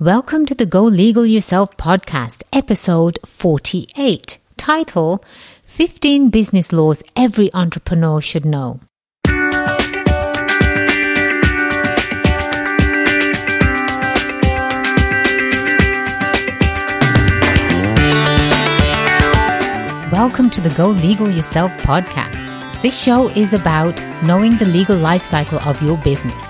[0.00, 5.24] Welcome to the Go Legal Yourself podcast, episode 48, title
[5.64, 8.78] 15 Business Laws Every Entrepreneur Should Know.
[20.12, 22.82] Welcome to the Go Legal Yourself podcast.
[22.82, 26.47] This show is about knowing the legal life cycle of your business.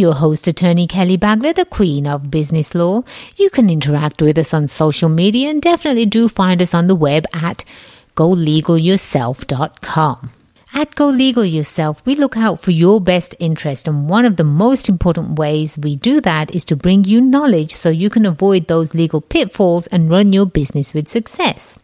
[0.00, 3.02] Your host, attorney Kelly Bagla, the queen of business law.
[3.36, 6.94] You can interact with us on social media and definitely do find us on the
[6.94, 7.66] web at
[8.16, 10.30] golegalyourself.com.
[10.72, 14.44] At Go Legal Yourself, we look out for your best interest, and one of the
[14.44, 18.68] most important ways we do that is to bring you knowledge so you can avoid
[18.68, 21.78] those legal pitfalls and run your business with success.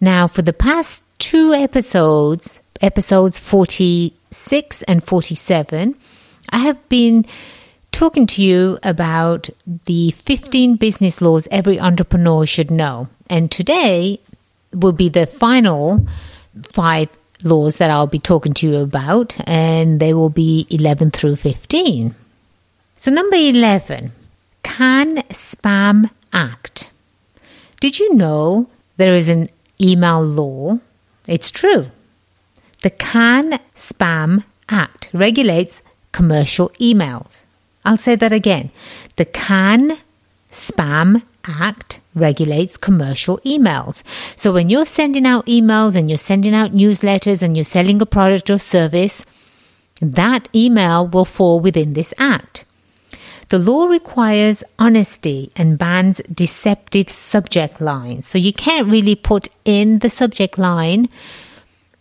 [0.00, 5.96] Now, for the past two episodes, episodes 46 and 47,
[6.52, 7.24] I have been
[7.92, 9.48] talking to you about
[9.86, 13.08] the 15 business laws every entrepreneur should know.
[13.28, 14.20] And today
[14.72, 16.06] will be the final
[16.72, 17.08] five
[17.42, 22.14] laws that I'll be talking to you about, and they will be 11 through 15.
[22.98, 24.12] So, number 11
[24.62, 26.90] Can Spam Act.
[27.80, 29.48] Did you know there is an
[29.80, 30.78] email law?
[31.26, 31.90] It's true.
[32.82, 37.44] The Can Spam Act regulates commercial emails.
[37.84, 38.70] I'll say that again.
[39.16, 39.98] The Can
[40.50, 44.02] Spam Act regulates commercial emails.
[44.36, 48.06] So when you're sending out emails and you're sending out newsletters and you're selling a
[48.06, 49.24] product or service,
[50.00, 52.64] that email will fall within this act.
[53.48, 58.26] The law requires honesty and bans deceptive subject lines.
[58.26, 61.08] So you can't really put in the subject line,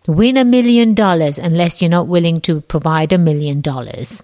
[0.08, 4.24] win a million dollars, unless you're not willing to provide a million dollars.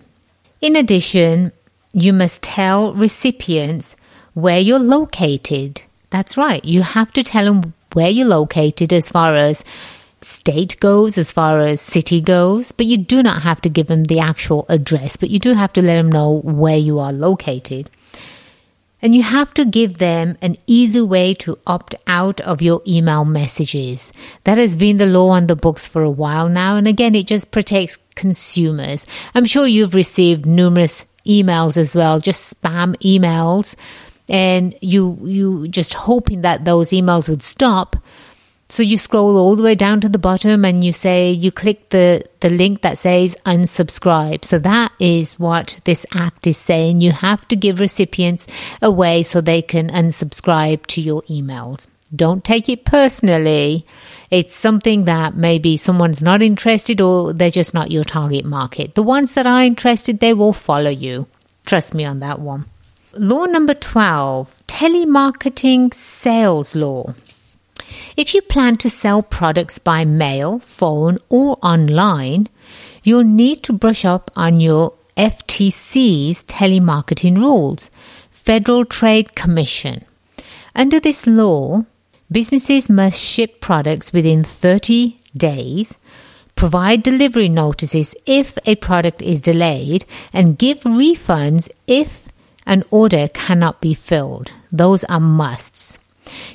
[0.61, 1.51] In addition,
[1.93, 3.95] you must tell recipients
[4.33, 5.81] where you're located.
[6.09, 6.63] That's right.
[6.63, 9.63] You have to tell them where you're located as far as
[10.21, 14.03] state goes, as far as city goes, but you do not have to give them
[14.05, 17.89] the actual address, but you do have to let them know where you are located.
[19.01, 23.25] And you have to give them an easy way to opt out of your email
[23.25, 24.11] messages.
[24.43, 26.77] That has been the law on the books for a while now.
[26.77, 29.05] And again, it just protects consumers.
[29.35, 33.75] I'm sure you've received numerous emails as well, just spam emails
[34.29, 37.95] and you you just hoping that those emails would stop
[38.69, 41.89] so you scroll all the way down to the bottom and you say you click
[41.89, 44.43] the the link that says unsubscribe.
[44.43, 47.01] So that is what this act is saying.
[47.01, 48.45] You have to give recipients
[48.81, 51.87] a way so they can unsubscribe to your emails.
[52.13, 53.85] Don't take it personally.
[54.29, 58.95] It's something that maybe someone's not interested or they're just not your target market.
[58.95, 61.27] The ones that are interested they will follow you.
[61.65, 62.65] Trust me on that one.
[63.13, 67.13] Law number 12 Telemarketing Sales Law.
[68.17, 72.49] If you plan to sell products by mail, phone, or online,
[73.03, 77.91] you'll need to brush up on your FTC's telemarketing rules,
[78.31, 80.03] Federal Trade Commission.
[80.73, 81.85] Under this law,
[82.31, 85.95] businesses must ship products within 30 days,
[86.55, 92.29] provide delivery notices if a product is delayed, and give refunds if
[92.65, 94.53] an order cannot be filled.
[94.71, 95.99] Those are musts.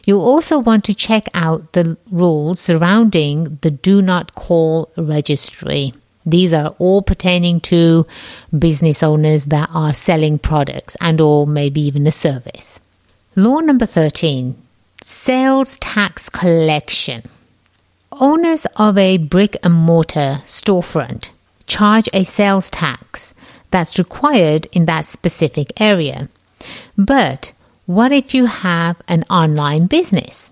[0.05, 5.95] You'll also want to check out the rules surrounding the do not call registry.
[6.25, 8.07] These are all pertaining to
[8.57, 12.81] business owners that are selling products and or maybe even a service.
[13.35, 14.55] Law number 13,
[15.03, 17.23] sales tax collection.
[18.13, 21.31] Owners of a brick and mortar storefront
[21.67, 23.33] charge a sales tax
[23.71, 26.29] that's required in that specific area.
[26.97, 27.53] But
[27.87, 30.51] what if you have an online business?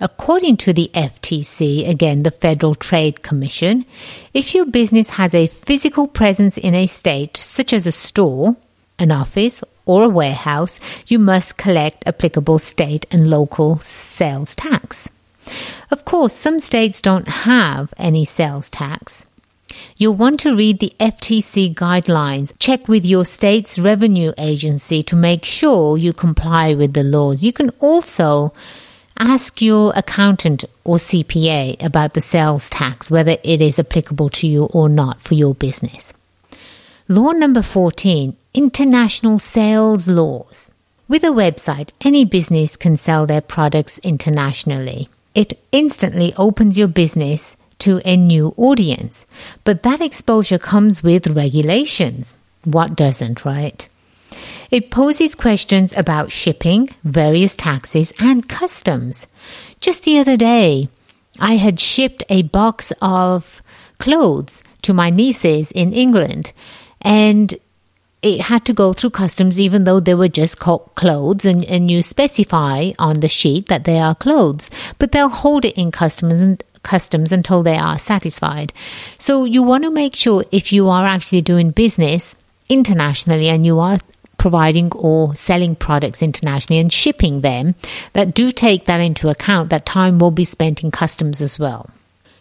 [0.00, 3.84] According to the FTC, again, the Federal Trade Commission,
[4.32, 8.56] if your business has a physical presence in a state, such as a store,
[8.98, 10.78] an office, or a warehouse,
[11.08, 15.08] you must collect applicable state and local sales tax.
[15.90, 19.26] Of course, some states don't have any sales tax,
[19.96, 22.52] You'll want to read the FTC guidelines.
[22.58, 27.42] Check with your state's revenue agency to make sure you comply with the laws.
[27.42, 28.52] You can also
[29.18, 34.64] ask your accountant or CPA about the sales tax, whether it is applicable to you
[34.66, 36.12] or not for your business.
[37.08, 40.70] Law number 14 International Sales Laws.
[41.08, 45.08] With a website, any business can sell their products internationally.
[45.34, 49.26] It instantly opens your business to a new audience.
[49.64, 52.34] But that exposure comes with regulations.
[52.64, 53.88] What doesn't, right?
[54.70, 59.26] It poses questions about shipping, various taxes, and customs.
[59.80, 60.88] Just the other day,
[61.40, 63.62] I had shipped a box of
[63.98, 66.52] clothes to my nieces in England,
[67.00, 67.54] and
[68.20, 72.02] it had to go through customs even though they were just clothes and, and you
[72.02, 76.64] specify on the sheet that they are clothes but they'll hold it in customs and
[76.82, 78.72] customs until they are satisfied
[79.18, 82.36] so you want to make sure if you are actually doing business
[82.68, 83.98] internationally and you are
[84.36, 87.74] providing or selling products internationally and shipping them
[88.12, 91.90] that do take that into account that time will be spent in customs as well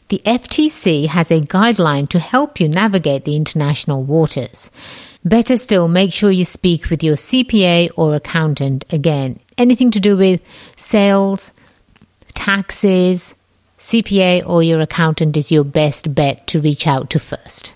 [0.09, 4.71] the FTC has a guideline to help you navigate the international waters.
[5.25, 9.39] Better still, make sure you speak with your CPA or accountant again.
[9.57, 10.39] Anything to do with
[10.77, 11.51] sales,
[12.33, 13.35] taxes,
[13.79, 17.73] CPA or your accountant is your best bet to reach out to first.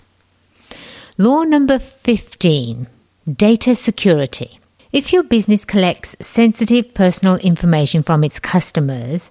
[1.18, 2.88] Law number 15
[3.36, 4.58] Data Security.
[4.92, 9.30] If your business collects sensitive personal information from its customers,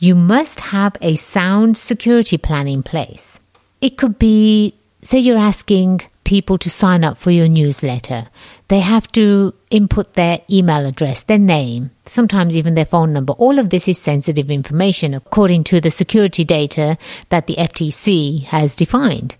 [0.00, 3.38] you must have a sound security plan in place.
[3.80, 8.26] It could be, say, you're asking people to sign up for your newsletter.
[8.66, 13.32] They have to input their email address, their name, sometimes even their phone number.
[13.34, 18.74] All of this is sensitive information according to the security data that the FTC has
[18.74, 19.36] defined.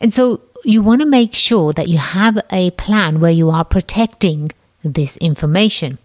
[0.00, 3.64] And so you want to make sure that you have a plan where you are
[3.64, 4.50] protecting
[4.82, 5.98] this information.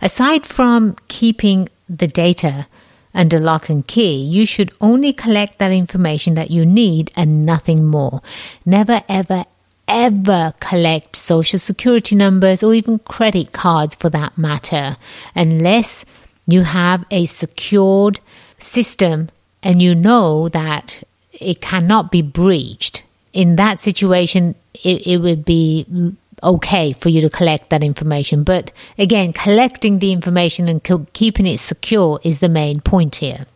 [0.00, 2.68] Aside from keeping the data
[3.18, 7.84] under lock and key, you should only collect that information that you need and nothing
[7.84, 8.22] more.
[8.64, 9.44] Never, ever,
[9.88, 14.96] ever collect social security numbers or even credit cards for that matter,
[15.34, 16.04] unless
[16.46, 18.20] you have a secured
[18.60, 19.28] system
[19.62, 23.02] and you know that it cannot be breached.
[23.32, 28.44] In that situation, it, it would be okay for you to collect that information.
[28.44, 30.82] But again, collecting the information and
[31.12, 33.46] keeping it secure is the main point here.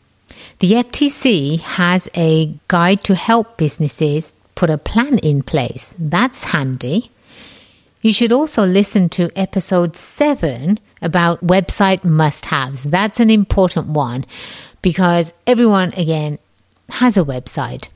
[0.59, 5.95] The FTC has a guide to help businesses put a plan in place.
[5.99, 7.11] That's handy.
[8.03, 12.85] You should also listen to episode 7 about website must haves.
[12.85, 14.25] That's an important one
[14.83, 16.39] because everyone, again,
[16.91, 17.89] has a website.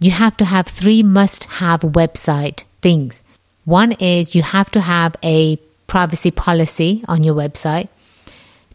[0.00, 3.24] You have to have three must have website things
[3.68, 5.56] one is you have to have a
[5.86, 7.88] privacy policy on your website.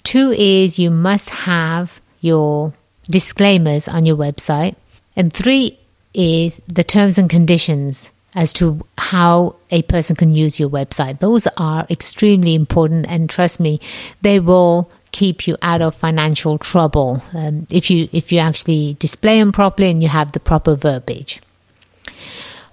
[0.03, 2.73] Two is you must have your
[3.09, 4.75] disclaimers on your website.
[5.15, 5.79] And three
[6.13, 11.19] is the terms and conditions as to how a person can use your website.
[11.19, 13.79] Those are extremely important, and trust me,
[14.21, 19.39] they will keep you out of financial trouble um, if you if you actually display
[19.39, 21.41] them properly and you have the proper verbiage.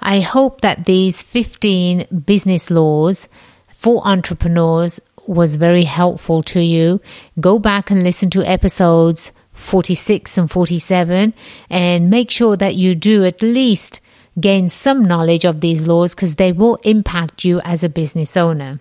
[0.01, 3.29] I hope that these 15 business laws
[3.69, 7.01] for entrepreneurs was very helpful to you.
[7.39, 11.35] Go back and listen to episodes 46 and 47
[11.69, 14.01] and make sure that you do at least
[14.41, 18.81] gain some knowledge of these laws because they will impact you as a business owner.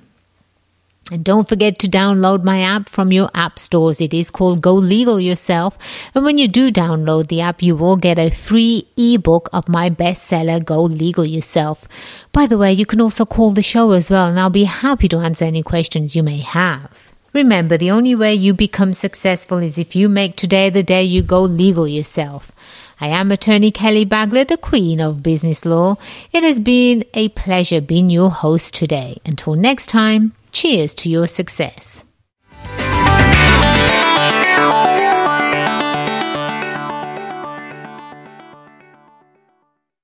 [1.11, 3.99] And don't forget to download my app from your app stores.
[3.99, 5.77] It is called Go Legal Yourself.
[6.13, 9.89] And when you do download the app, you will get a free ebook of my
[9.89, 11.87] bestseller, Go Legal Yourself.
[12.31, 15.07] By the way, you can also call the show as well, and I'll be happy
[15.09, 17.11] to answer any questions you may have.
[17.33, 21.21] Remember, the only way you become successful is if you make today the day you
[21.21, 22.51] go legal yourself.
[23.01, 25.97] I am attorney Kelly Bagla, the Queen of Business Law.
[26.33, 29.19] It has been a pleasure being your host today.
[29.25, 32.03] Until next time, Cheers to your success.